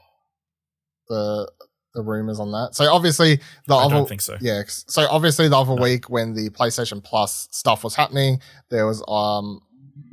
[1.08, 1.50] the
[1.96, 2.70] the rumors on that.
[2.76, 3.96] So obviously the I other.
[3.96, 4.38] don't think so.
[4.42, 4.62] Yeah.
[4.68, 5.82] So obviously the other No.
[5.82, 9.62] week when the PlayStation Plus stuff was happening, there was um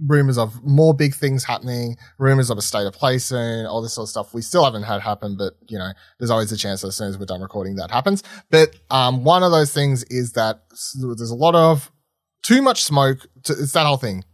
[0.07, 3.93] rumors of more big things happening, rumors of a state of play soon, all this
[3.95, 4.33] sort of stuff.
[4.33, 7.09] We still haven't had happen, but you know, there's always a chance that as soon
[7.09, 8.23] as we're done recording that happens.
[8.51, 10.63] But um one of those things is that
[10.95, 11.91] there's a lot of
[12.45, 13.19] too much smoke.
[13.45, 14.25] To, it's that whole thing.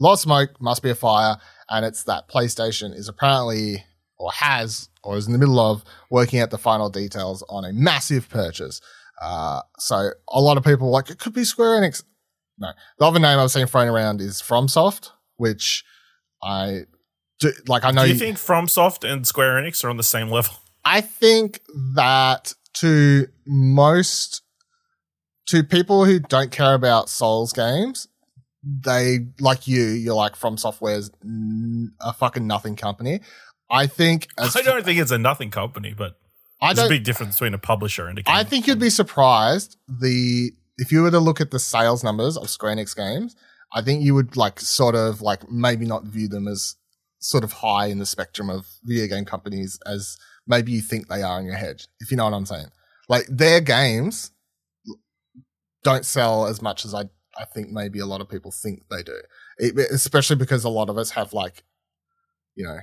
[0.00, 1.38] A lot of smoke must be a fire,
[1.70, 3.84] and it's that PlayStation is apparently
[4.18, 7.72] or has or is in the middle of working out the final details on a
[7.72, 8.80] massive purchase.
[9.20, 12.02] Uh, so a lot of people are like it could be Square Enix.
[12.58, 15.84] No, the other name I've seen thrown around is FromSoft, which
[16.42, 16.82] I
[17.38, 17.84] do, like.
[17.84, 20.54] I know Do you think FromSoft and Square Enix are on the same level?
[20.84, 21.60] I think
[21.94, 24.42] that to most
[25.48, 28.08] to people who don't care about Souls games,
[28.62, 29.82] they like you.
[29.84, 33.20] You're like FromSoftware's n- a fucking nothing company.
[33.70, 36.18] I think as I don't think it's a nothing company, but
[36.60, 38.34] I there's a big difference between a publisher and a game.
[38.34, 42.36] I think you'd be surprised the if you were to look at the sales numbers
[42.36, 43.34] of Square Enix games.
[43.72, 46.76] I think you would like sort of like maybe not view them as
[47.18, 51.22] sort of high in the spectrum of video game companies as maybe you think they
[51.22, 51.82] are in your head.
[51.98, 52.68] If you know what I'm saying,
[53.08, 54.30] like their games
[55.82, 57.04] don't sell as much as I
[57.38, 59.20] I think maybe a lot of people think they do.
[59.58, 61.64] It, especially because a lot of us have like,
[62.54, 62.78] you know,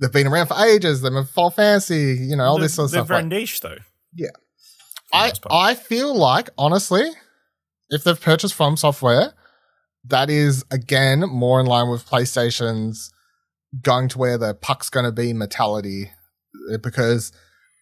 [0.00, 1.00] they've been around for ages.
[1.02, 3.08] They're Final Fantasy, you know, all they're, this sort of they're stuff.
[3.08, 3.78] very like- niche though.
[4.14, 4.28] Yeah.
[5.12, 5.32] I.
[5.50, 7.08] I feel like honestly,
[7.90, 9.32] if they've purchased FromSoftware,
[10.04, 13.12] that is again more in line with PlayStation's
[13.82, 16.10] going to where the puck's going to be mentality
[16.72, 17.32] uh, because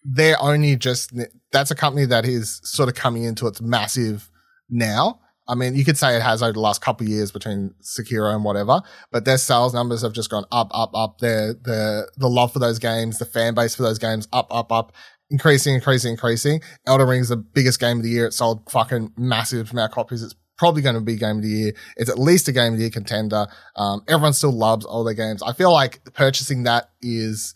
[0.05, 1.13] they're only just
[1.53, 4.31] that's a company that is sort of coming into its massive
[4.69, 5.21] now.
[5.47, 8.35] I mean, you could say it has over the last couple of years between Sekiro
[8.35, 8.81] and whatever,
[9.11, 11.19] but their sales numbers have just gone up, up, up.
[11.19, 14.73] Their the the love for those games, the fan base for those games, up, up,
[14.73, 14.93] up,
[15.31, 16.61] increasing, increasing, increasing.
[16.87, 18.27] Elden Ring is the biggest game of the year.
[18.27, 20.23] It sold fucking massive amount of copies.
[20.23, 21.73] It's probably going to be game of the year.
[21.97, 23.47] It's at least a game of the year contender.
[23.77, 25.43] Um, everyone still loves all their games.
[25.43, 27.55] I feel like purchasing that is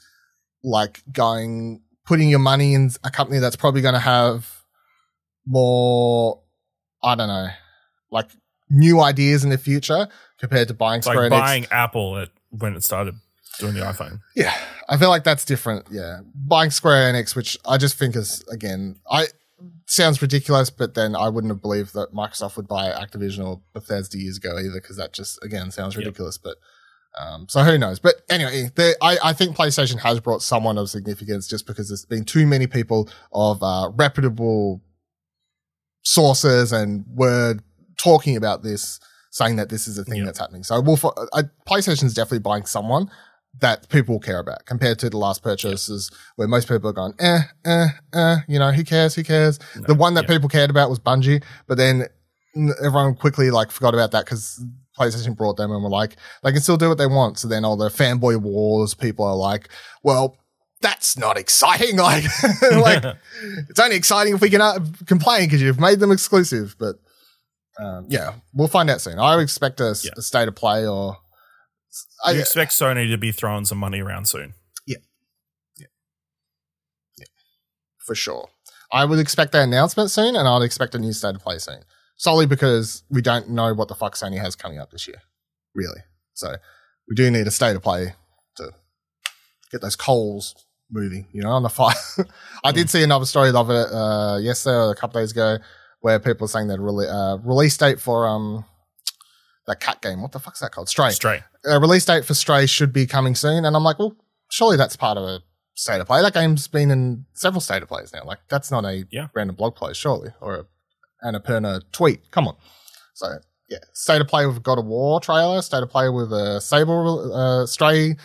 [0.63, 4.65] like going putting your money in a company that's probably going to have
[5.47, 6.43] more.
[7.03, 7.49] I don't know,
[8.11, 8.29] like
[8.71, 11.41] new ideas in the future compared to buying Square like Enix.
[11.47, 13.15] buying Apple at when it started
[13.59, 14.21] doing the iPhone.
[14.37, 14.55] Yeah,
[14.89, 15.87] I feel like that's different.
[15.91, 19.27] Yeah, buying Square Enix, which I just think is again, I
[19.87, 24.19] sounds ridiculous, but then I wouldn't have believed that Microsoft would buy Activision or Bethesda
[24.19, 26.05] years ago either, because that just again sounds Yep.
[26.05, 26.39] ridiculous.
[26.39, 26.59] But
[27.19, 27.99] um, so who knows?
[27.99, 32.05] But anyway, the, I I think PlayStation has brought someone of significance just because there's
[32.05, 34.83] been too many people of uh, reputable
[36.05, 37.63] sources and word
[37.99, 40.25] talking about this saying that this is a thing Yeah.
[40.27, 40.65] that's happening.
[40.65, 43.11] So we'll, fo- uh, PlayStation's definitely buying someone
[43.61, 47.13] that people will care about compared to the last purchases where most people are going,
[47.19, 49.15] eh, eh, eh, you know, who cares?
[49.15, 49.59] Who cares?
[49.87, 50.35] the one that yeah.
[50.37, 52.07] people cared about was Bungie, but then
[52.83, 54.65] everyone quickly like forgot about that because
[54.99, 57.39] PlayStation brought them and were like, they can still do what they want.
[57.39, 59.69] So then all the fanboy wars, people are like,
[60.03, 60.37] well,
[60.81, 61.97] that's not exciting.
[62.09, 62.25] Like,
[62.73, 63.05] like
[63.69, 66.77] it's only exciting if we can uh, complain because you've made them exclusive.
[66.79, 66.97] But
[67.83, 69.19] um, yeah, we'll find out soon.
[69.19, 70.11] I expect a, Yeah.
[70.17, 71.17] a state of play or
[72.25, 74.55] I, you expect Sony to be throwing some money around soon.
[74.87, 74.99] Yeah.
[75.79, 75.87] Yeah.
[77.17, 77.25] Yeah.
[78.05, 78.49] For sure.
[78.93, 81.81] I would expect that announcement soon, and I'd expect a new state of play soon.
[82.17, 85.21] Solely because we don't know what the fuck Sony has coming up this year,
[85.75, 86.01] really.
[86.35, 86.57] So
[87.09, 88.15] we do need a state of play
[88.57, 88.73] to
[89.71, 90.55] get those coals
[90.91, 91.95] moving, you know, on the fire.
[92.65, 95.59] I did see another story of it uh, yesterday or a couple days ago,
[96.01, 98.65] where people are saying that rele- uh, release date for um
[99.67, 100.23] that cat game.
[100.23, 100.89] What the fuck's that called?
[100.89, 101.43] Stray Straight.
[101.67, 103.65] a release date for Stray should be coming soon.
[103.65, 104.17] And I'm like, well,
[104.51, 105.41] surely that's part of a
[105.75, 106.23] state of play.
[106.23, 108.25] That game's been in several state of plays now.
[108.25, 109.29] Like, that's not a Yeah.
[109.35, 110.65] random blog post, surely, or a
[111.27, 112.31] Annapurna tweet.
[112.31, 112.57] Come on.
[113.15, 113.27] So,
[113.69, 117.35] yeah, state of play with God of War trailer, state of play with a Sable
[117.35, 118.17] uh, Stray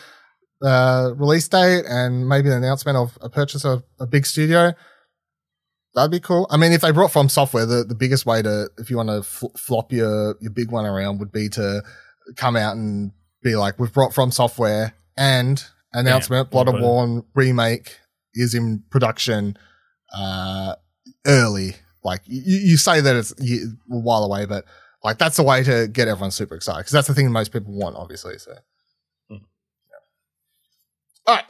[0.64, 4.74] uh, release date, and maybe an announcement of a purchase of a big studio.
[5.96, 6.48] That'd be cool.
[6.50, 9.22] I mean, if they brought FromSoftware, the, the biggest way to, if you want to
[9.22, 11.84] fl- flop your, your big one around would be to
[12.36, 13.12] come out and
[13.44, 17.98] be like, we've brought FromSoftware and announcement, Yeah, Bloodborne remake
[18.34, 19.56] is in production,
[20.18, 20.76] uh,
[21.28, 21.76] early.
[22.04, 24.66] Like you, you say that it's a while away, but
[25.04, 27.74] like that's a way to get everyone super excited because that's the thing most people
[27.74, 28.38] want, obviously.
[28.40, 28.54] So,
[29.30, 29.36] Hmm.
[29.36, 30.00] yeah.
[31.28, 31.46] all right,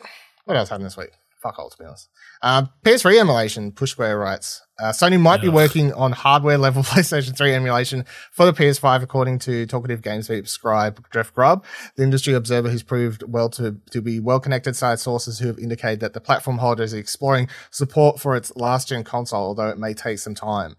[0.46, 1.12] what else happened this week?
[1.44, 2.08] Fuck all, to be honest.
[2.42, 4.62] Uh, PS3 emulation, Push Square writes.
[4.80, 9.40] Uh, Sony might be working on hardware level PlayStation 3 emulation for the PS5, according
[9.40, 11.66] to talkative GamesBeat scribe Jeff Grubb,
[11.98, 15.60] the industry observer who's proved well to, to be well connected side sources who have
[15.60, 19.78] indicated that the platform holder is exploring support for its last gen console, although it
[19.78, 20.78] may take some time.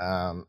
[0.00, 0.46] Um,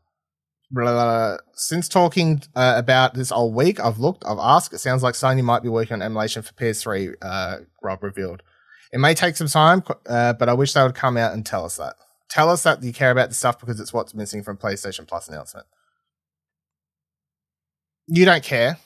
[1.54, 4.72] since talking uh, about this all week, I've looked, I've asked.
[4.72, 7.14] It sounds like Sony might be working on emulation for PS3.
[7.22, 8.42] Uh, Rob revealed.
[8.92, 11.64] It may take some time, uh, but I wish they would come out and tell
[11.64, 11.94] us that.
[12.28, 15.28] Tell us that you care about the stuff because it's what's missing from PlayStation Plus
[15.28, 15.66] announcement.
[18.06, 18.78] You don't care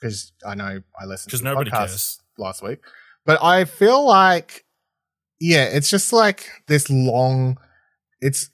[0.00, 2.20] because I know I listened to Because the nobody podcast cares.
[2.38, 2.80] last week,
[3.24, 4.64] but I feel like,
[5.40, 7.58] yeah, it's just like this long.
[8.20, 8.50] It's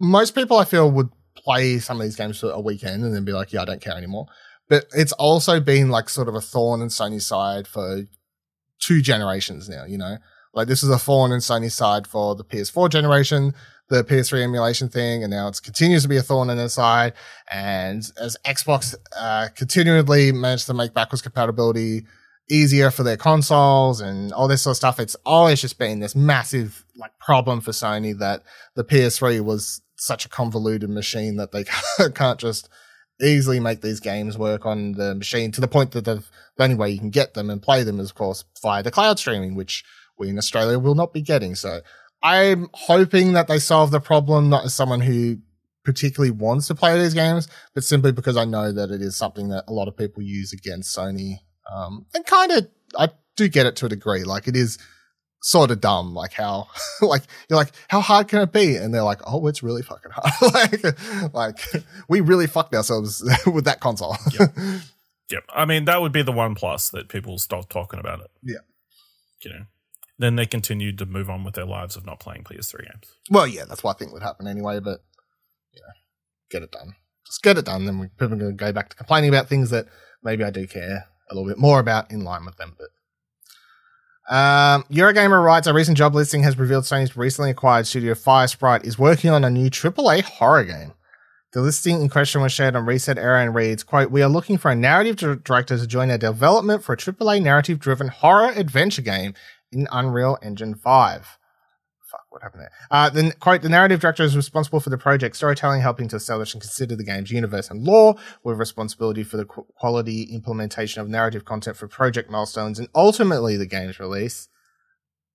[0.00, 3.24] most people I feel would play some of these games for a weekend and then
[3.24, 4.26] be like, yeah, I don't care anymore.
[4.68, 8.04] But it's also been like sort of a thorn in Sony's side for
[8.82, 10.18] two generations now, you know?
[10.54, 13.54] Like this is a thorn in Sony's side for the PS4 generation,
[13.88, 17.14] the PS3 emulation thing, and now it continues to be a thorn in their side.
[17.50, 22.04] And as Xbox uh, continually managed to make backwards compatibility
[22.50, 26.14] easier for their consoles and all this sort of stuff, it's always just been this
[26.14, 28.42] massive like problem for Sony that
[28.74, 31.64] the PS3 was such a convoluted machine that they
[32.14, 32.68] can't just
[33.22, 36.22] easily make these games work on the machine to the point that the
[36.58, 39.18] only way you can get them and play them is of course via the cloud
[39.18, 39.84] streaming, which
[40.18, 41.54] we in Australia will not be getting.
[41.54, 41.80] So
[42.22, 45.38] I'm hoping that they solve the problem, not as someone who
[45.84, 49.48] particularly wants to play these games, but simply because I know that it is something
[49.48, 51.38] that a lot of people use against Sony.
[51.72, 54.24] Um, and kind of, I do get it to a degree.
[54.24, 54.78] Like it is
[55.42, 56.68] sort of dumb, like how,
[57.02, 58.76] like you're like, how hard can it be?
[58.76, 60.82] And they're like, oh, it's really fucking hard.
[60.82, 64.16] like, like we really fucked ourselves with that console.
[65.30, 65.44] Yep.
[65.54, 68.30] I mean, that would be the one plus that people stop talking about it.
[68.42, 68.58] Yeah.
[69.44, 69.64] You know,
[70.18, 73.14] then they continued to move on with their lives of not playing PS3 games.
[73.30, 75.00] Well, yeah, that's what I think would happen anyway, but
[75.72, 75.92] you know,
[76.50, 76.94] get it done.
[77.26, 79.48] Just get it done, then we people are going to go back to complaining about
[79.48, 79.86] things that
[80.22, 82.76] maybe I do care a little bit more about in line with them.
[82.78, 82.88] But
[84.30, 88.98] um, Eurogamer writes a recent job listing has revealed Sony's recently acquired studio Firesprite is
[88.98, 90.92] working on a new AAA horror game.
[91.52, 94.56] The listing in question was shared on Reset Era and reads, quote, We are looking
[94.56, 99.02] for a narrative director to join our development for a AAA narrative driven horror adventure
[99.02, 99.34] game
[99.70, 101.41] in Unreal Engine 5 fuck,
[102.32, 102.72] what happened there?
[102.90, 106.54] Uh, the quote: The narrative director is responsible for the project storytelling, helping to establish
[106.54, 111.08] and consider the game's universe and lore, with responsibility for the qu- quality implementation of
[111.08, 114.48] narrative content for project milestones and ultimately the game's release.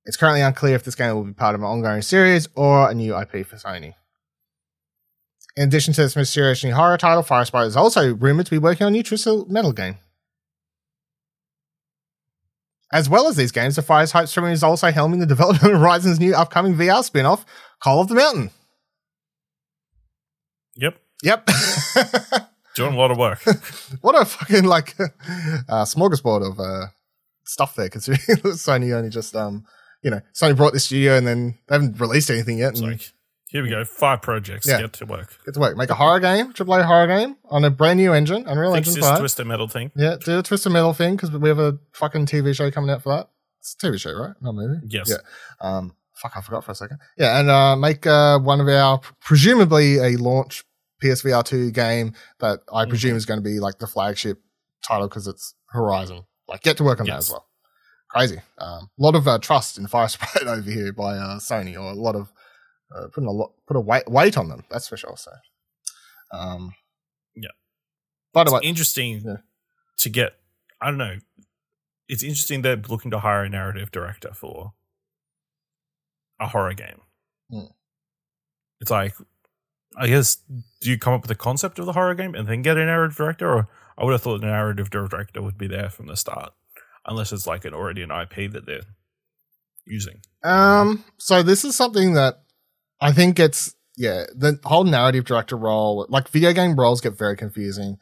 [0.06, 2.94] It's currently unclear if this game will be part of an ongoing series or a
[2.94, 3.94] new IP for Sony.
[5.58, 8.86] In addition to this mysterious new horror title, Firesprite is also rumored to be working
[8.86, 9.98] on a new Twisted Metal game.
[12.91, 16.19] As well as these games, the Firesprite Streaming is also helming the development of Horizon's
[16.19, 17.45] new upcoming VR spin off,
[17.82, 18.52] Call of the Mountain.
[20.76, 20.97] Yep.
[21.23, 21.50] Yep.
[22.76, 23.43] Doing a lot of work.
[24.02, 26.88] what a fucking like uh, smorgasbord of uh,
[27.43, 27.89] stuff there.
[27.89, 28.19] Considering
[28.54, 29.65] Sony only just um,
[30.04, 32.78] you know, Sony brought this studio and then they haven't released anything yet.
[32.78, 33.12] And like,
[33.50, 33.84] here we go.
[33.86, 34.68] Five projects.
[34.68, 34.82] Yeah.
[34.82, 35.38] Get to work.
[35.46, 38.46] get to work, make a horror game, AAA horror game on a brand new engine,
[38.48, 39.20] Unreal Fix Engine Five.
[39.20, 39.92] twisted metal thing.
[39.96, 43.04] Yeah, do a Twisted Metal thing because we have a fucking TV show coming out
[43.04, 43.30] for that.
[43.60, 44.34] It's a TV show, right?
[44.42, 44.80] Not a movie.
[44.88, 45.10] Yes.
[45.10, 45.18] Yeah.
[45.62, 47.00] Um, fuck, I forgot for a second.
[47.18, 50.64] Yeah, and uh, make uh, one of our presumably a launch
[51.04, 52.90] PSVR two game that I Mm-hmm.
[52.90, 54.40] presume is going to be like the flagship
[54.88, 56.24] title because it's Horizon.
[56.48, 57.46] Like, get to work on that as well.
[58.10, 58.40] Crazy.
[58.58, 61.94] A um, lot of uh, trust in Firesprite over here by uh, Sony, or a
[61.94, 62.32] lot of
[62.95, 64.63] uh, putting a lot put a weight weight on them.
[64.69, 65.15] That's for sure.
[65.17, 65.32] So,
[66.32, 66.73] um,
[67.36, 67.50] Yeah.
[68.34, 69.38] By the It's way, interesting Yeah.
[70.00, 70.39] to get.
[70.82, 71.17] I don't know.
[72.08, 74.73] It's interesting they're looking to hire a narrative director for
[76.39, 77.02] a horror game.
[77.50, 77.65] Hmm.
[78.80, 79.15] It's like,
[79.97, 80.36] I guess,
[80.82, 82.86] do you come up with the concept of the horror game and then get a
[82.86, 86.15] narrative director, or I would have thought the narrative director would be there from the
[86.15, 86.54] start,
[87.06, 88.82] unless it's like an already an IP that they're
[89.86, 90.21] using.
[90.43, 92.43] Um, so this is something that
[93.02, 97.36] I think it's yeah, the whole narrative director role, like video game roles get very
[97.36, 97.98] confusing,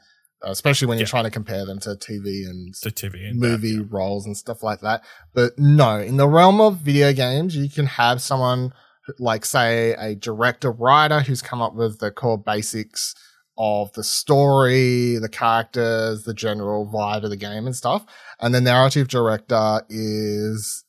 [0.46, 1.10] uh, especially when you're Yeah.
[1.12, 4.62] trying to compare them to TV and To TV and movie that, roles and stuff
[4.62, 5.04] like that.
[5.34, 8.74] But no, in the realm of video games, you can have someone
[9.20, 13.14] like say a director writer who's come up with the core basics
[13.58, 18.06] of the story, the characters, the general vibe of the game and stuff.
[18.42, 20.84] And the narrative director is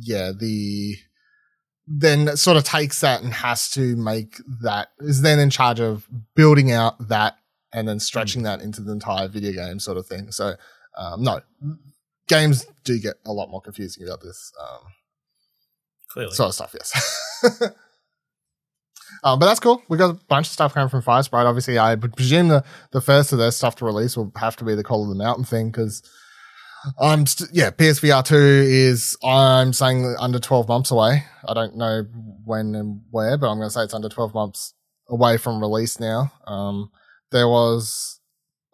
[0.00, 0.96] yeah, the
[1.86, 6.06] then sort of takes that and has to make that is then in charge of
[6.34, 7.36] building out that
[7.72, 10.30] and then stretching that into the entire video game sort of thing.
[10.30, 10.54] So
[10.96, 11.40] um, no,
[12.28, 14.80] games do get a lot more confusing about this um,
[16.08, 16.34] clearly.
[16.34, 16.74] sort of stuff.
[16.74, 17.70] Yes.
[19.24, 19.82] Um, but that's cool.
[19.88, 21.44] We got a bunch of stuff coming from Firesprite.
[21.44, 24.64] Obviously, I would presume the, the first of their stuff to release will have to
[24.64, 26.02] be the Call of the Mountain thing because,
[26.98, 31.24] um, st- yeah, PSVR two is I'm saying under twelve months away.
[31.46, 32.04] I don't know
[32.44, 34.74] when and where, but I'm going to say it's under twelve months
[35.08, 36.32] away from release now.
[36.46, 36.90] Um,
[37.30, 38.20] there was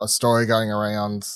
[0.01, 1.27] a story going around.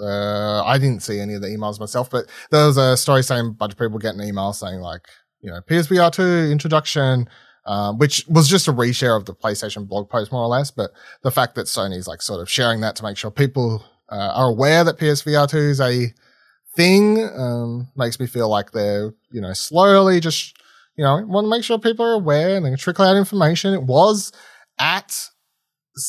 [0.00, 3.46] Uh, I didn't see any of the emails myself, but there was a story saying
[3.46, 5.02] a bunch of people getting emails saying like,
[5.40, 7.28] you know, PSVR two introduction
[7.68, 10.70] um, which was just a reshare of the PlayStation blog post, more or less.
[10.70, 10.90] But
[11.22, 14.48] the fact that Sony's like sort of sharing that to make sure people uh, are
[14.50, 16.12] aware that PSVR 2 is a
[16.76, 20.56] thing um, makes me feel like they're, you know, slowly just,
[20.96, 23.74] you know, want to make sure people are aware and they can trickle out information.
[23.74, 24.32] It was
[24.78, 25.28] at,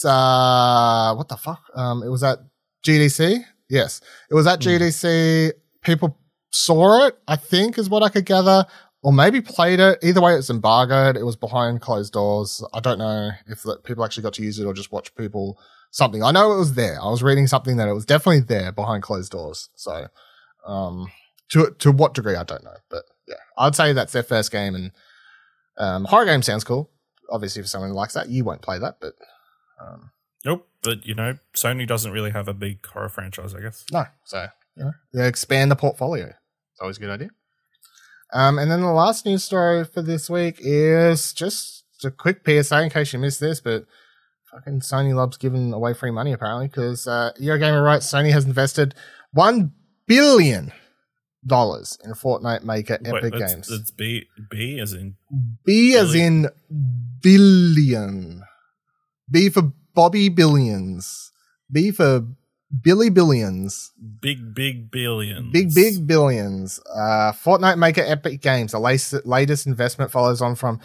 [0.05, 1.61] uh, what the fuck?
[1.75, 2.39] Um, it was at
[2.85, 3.43] GDC.
[3.69, 4.69] Yes, it was at Hmm.
[4.69, 5.51] GDC.
[5.81, 6.17] People
[6.51, 8.65] saw it, I think, is what I could gather
[9.01, 9.99] or maybe played it.
[10.03, 11.15] Either way, it's embargoed.
[11.15, 12.63] It was behind closed doors.
[12.73, 15.59] I don't know if the, people actually got to use it or just watch people
[15.91, 16.23] something.
[16.23, 17.01] I know it was there.
[17.01, 19.69] I was reading something that it was definitely there behind closed doors.
[19.75, 20.07] So,
[20.65, 21.11] um,
[21.49, 24.75] to to what degree I don't know, but yeah, I'd say that's their first game.
[24.75, 24.91] And
[25.77, 26.91] um, horror game sounds cool.
[27.31, 29.13] Obviously, for someone who likes that, you won't play that, but
[29.81, 30.11] um,
[30.45, 30.67] nope.
[30.81, 33.53] But you know, Sony doesn't really have a big horror franchise.
[33.55, 33.85] I guess.
[33.91, 34.05] no.
[34.25, 36.27] So you know, they expand the portfolio.
[36.27, 37.29] It's always a good idea.
[38.31, 42.83] Um, and then the last news story for this week is just a quick PSA
[42.83, 43.85] in case you missed this, but
[44.51, 48.95] fucking Sony loves giving away free money apparently because uh, Eurogamer writes Sony has invested
[49.31, 49.71] one
[50.07, 50.71] billion
[51.45, 53.67] dollars in Fortnite maker Epic that's, Games.
[53.67, 55.15] That's B B as in
[55.65, 56.49] B as in
[57.21, 58.43] billion.
[59.29, 61.31] B for Bobby Billions.
[61.71, 62.25] B for
[62.83, 63.91] Billy Billions.
[64.21, 65.51] big big billions.
[65.51, 66.79] Big, big billions.
[66.93, 70.79] Uh, Fortnite maker Epic Games, the latest, latest investment follows on from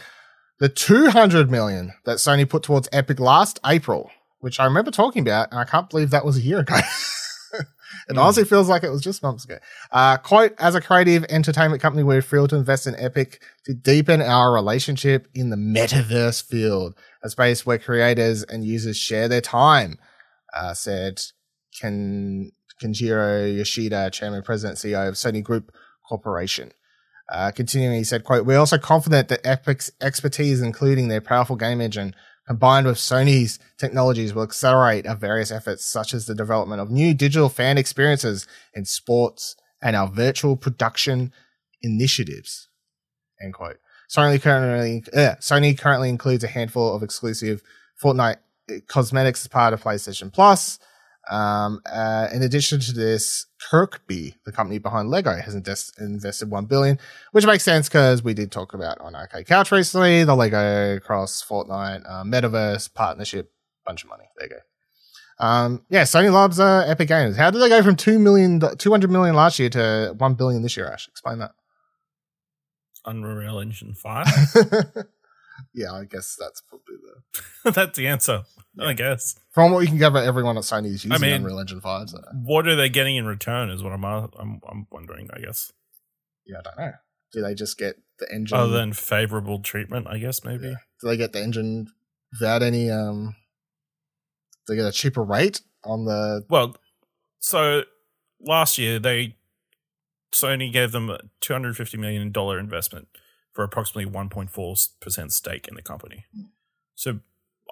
[0.61, 5.51] the 200 million that Sony put towards Epic last April, which I remember talking about,
[5.51, 6.77] and I can't believe that was a year ago.
[8.09, 8.19] it Hmm.
[8.19, 9.59] honestly feels like it was just months ago.
[9.90, 14.21] Uh, quote, as a creative entertainment company, we're thrilled to invest in Epic to deepen
[14.21, 19.98] our relationship in the metaverse field, a space where creators and users share their time,
[20.57, 21.21] uh, said
[21.81, 22.52] Ken,
[22.83, 25.73] Kenjiro Yoshida, chairman, president, CEO of Sony Group
[26.09, 26.73] Corporation.
[27.31, 31.81] Uh, continuing, he said, quote, we're also confident that Epic's expertise, including their powerful game
[31.81, 32.14] engine,
[32.46, 37.14] combined with Sony's technologies will accelerate our various efforts, such as the development of new
[37.14, 41.33] digital fan experiences in sports and our virtual production
[41.83, 42.68] initiatives.
[43.42, 43.79] End quote.
[44.14, 47.62] Sony currently, uh, Sony currently includes a handful of exclusive
[48.02, 48.37] Fortnite
[48.87, 50.79] cosmetics as part of PlayStation Plus.
[51.31, 56.66] Um, uh, in addition to this, Kirkbi, the company behind Lego, has invest- invested one
[56.66, 56.98] billion,
[57.33, 61.44] which makes sense because we did talk about on Arcade Couch recently the Lego Cross
[61.48, 63.52] Fortnite uh, Metaverse partnership,
[63.87, 64.25] bunch of money.
[64.37, 64.60] There you go.
[65.38, 67.37] Um, yeah, Sony loves uh, Epic Games.
[67.37, 70.62] How did they go from two million, two hundred million last year to one billion
[70.62, 70.88] this year?
[70.88, 71.52] Ash, explain that.
[73.04, 74.27] Unreal Engine Five.
[75.75, 76.96] yeah, I guess that's probably
[77.65, 78.42] the that's the answer.
[78.81, 79.37] I guess.
[79.52, 80.19] from what we can gather.
[80.19, 82.11] Everyone at Sony is using mean- Unreal Engine Five.
[82.11, 83.71] So What are they getting in return?
[83.71, 85.29] Is what I'm I'm, I'm wondering.
[85.33, 85.73] I guess.
[86.46, 86.92] yeah, I don't know.
[87.33, 88.57] Do they just get the engine?
[88.59, 90.69] Other than favorable treatment, I guess maybe.
[90.69, 90.75] Yeah.
[91.00, 91.88] do they get the engine
[92.33, 92.90] without any?
[92.90, 93.37] Um,
[94.67, 96.44] do they get a cheaper rate on the?
[96.48, 96.77] Well,
[97.38, 97.83] so
[98.40, 99.37] last year they
[100.33, 103.09] Sony gave them a two hundred fifty million dollar investment
[103.55, 106.27] for approximately one point four percent stake in the company.
[106.94, 107.21] So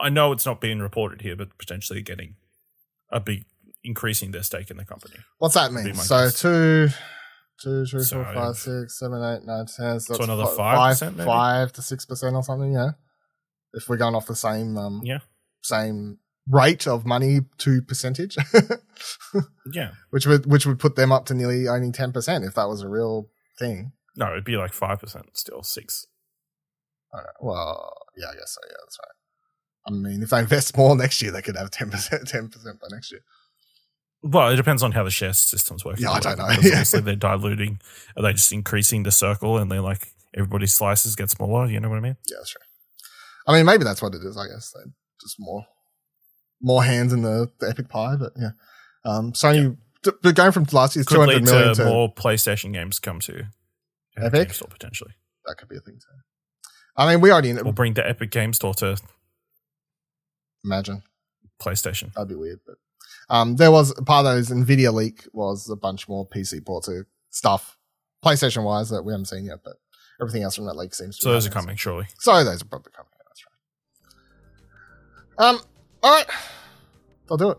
[0.00, 2.36] I know it's not being reported here, but potentially getting
[3.10, 3.44] a big
[3.84, 5.16] increasing their stake in the company.
[5.38, 5.94] What's that mean?
[5.94, 6.40] So guess.
[6.40, 6.88] two,
[7.60, 10.00] two, three, So- four, five, six, seven, eight, nine, ten.
[10.00, 11.26] So, So another fi- 5% maybe?
[11.26, 12.72] five to six percent or something.
[12.72, 12.92] Yeah,
[13.74, 15.18] if we're going off the same, um, Yeah.
[15.62, 16.18] same
[16.48, 18.36] rate of money to percentage,
[19.72, 19.92] Yeah.
[20.10, 22.82] which would which would put them up to nearly owning ten percent if that was
[22.82, 23.28] a real
[23.58, 23.92] thing.
[24.16, 26.06] No, it'd be like five percent still, six.
[27.12, 27.30] I don't know.
[27.52, 28.60] Well, yeah, I guess so.
[28.68, 29.14] Yeah, that's right.
[29.86, 32.80] I mean, if they invest more next year, they could have ten percent, ten percent
[32.80, 33.22] by next year.
[34.22, 35.98] Well, it depends on how the share systems work.
[35.98, 36.46] Yeah, I don't know.
[36.48, 36.56] Yeah.
[36.56, 37.80] Obviously, they're diluting.
[38.16, 41.66] Are they just increasing the circle and they're like everybody's slices get smaller?
[41.66, 42.16] You know what I mean?
[42.30, 42.60] Yeah, that's true.
[43.46, 44.36] I mean, maybe that's what it is.
[44.36, 44.90] I guess they
[45.20, 45.66] just more
[46.60, 48.14] more hands in the, the epic pie.
[48.16, 48.50] But yeah,
[49.04, 49.76] um, Sony.
[50.04, 53.46] t- But going from last year's two hundred to to more PlayStation games come to
[54.16, 54.48] Epic?
[54.48, 55.12] Game Store potentially.
[55.46, 56.70] that could be a thing too.
[56.96, 57.62] I mean, we already know.
[57.62, 58.96] We'll bring the Epic Game Store to
[60.64, 61.02] imagine
[61.60, 62.12] PlayStation.
[62.14, 62.76] that'd be weird, but
[63.30, 67.06] um, there was part of those Nvidia leak was a bunch more PC ports of
[67.30, 67.78] stuff,
[68.24, 69.76] PlayStation wise that we haven't seen yet, but
[70.20, 71.16] everything else from that leak seems.
[71.18, 72.06] to So those are coming surely.
[72.18, 73.10] So those are probably coming.
[73.16, 73.44] Yeah, that's
[75.38, 75.48] right.
[75.48, 75.60] Um.
[76.02, 76.26] All right,
[77.30, 77.58] I'll do it.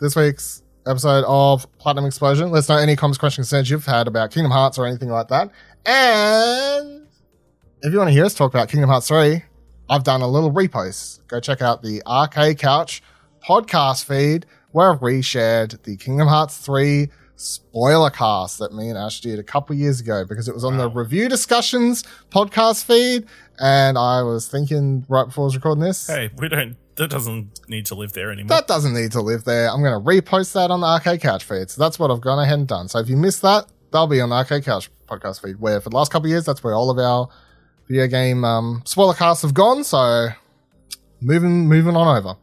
[0.00, 2.50] This week's episode of Platinum Explosion.
[2.50, 5.50] Let's know any comments, questions, concerns you've had about Kingdom Hearts or anything like that.
[5.86, 7.06] And
[7.82, 9.42] if you want to hear us talk about Kingdom Hearts 3,
[9.90, 11.26] I've done a little repost.
[11.28, 13.02] Go check out the Arcade Couch
[13.46, 19.20] podcast feed where we shared the Kingdom Hearts 3 spoiler cast that me and Ash
[19.20, 23.26] did a couple years ago because it was on the review discussions podcast feed.
[23.60, 26.76] And I was thinking right before I was recording this, Hey, we don't.
[26.98, 28.48] That doesn't need to live there anymore.
[28.48, 29.70] that doesn't need to live there.
[29.70, 31.70] I'm going to repost that on the Arcade Couch feed.
[31.70, 32.88] So that's what I've gone ahead and done.
[32.88, 35.90] So if you missed that, that'll be on the Arcade Couch podcast feed, where for
[35.90, 37.28] the last couple of years, that's where all of our
[37.86, 39.84] video game um, spoiler casts have gone.
[39.84, 40.28] So
[41.20, 42.36] moving moving on over.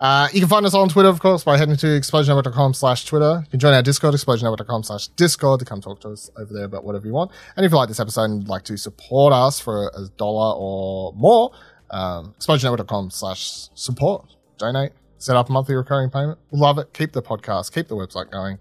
[0.00, 3.40] Uh, you can find us on Twitter, of course, by heading to explosionnetwork.com slash Twitter.
[3.44, 6.64] You can join our Discord, explosionnetwork.com slash Discord to come talk to us over there
[6.66, 7.32] about whatever you want.
[7.56, 10.56] And if you like this episode and would like to support us for a dollar
[10.56, 11.50] or more,
[11.90, 14.34] um, explosionnetwork.com slash support.
[14.58, 16.38] Donate, set up a monthly recurring payment.
[16.50, 16.92] Love it.
[16.92, 18.58] Keep the podcast, keep the website going.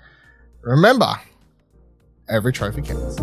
[0.61, 1.13] Remember,
[2.29, 3.17] every trophy counts.